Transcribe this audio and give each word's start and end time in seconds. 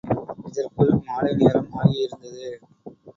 இதற்குள் 0.47 0.91
மாலை 1.01 1.33
நேரம் 1.33 1.69
ஆகியிருந்தது. 1.79 2.47